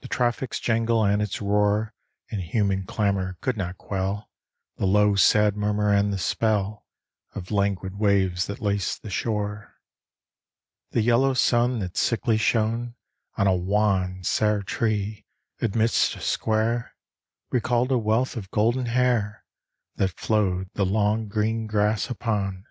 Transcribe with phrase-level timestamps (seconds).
[0.00, 1.94] The traffic's jangle and its roar
[2.28, 4.32] And human clamour could not quell
[4.78, 6.88] The low sad murmur and the spell
[7.36, 9.76] Of languid waves that laced the shore.
[10.90, 12.96] The yellow sun that sickly shone
[13.36, 15.24] On a wan, sere tree,
[15.62, 16.96] amidst a square,
[17.52, 19.44] Recalled a wealth of golden hair
[19.94, 22.66] That flowed the long, green grass upon.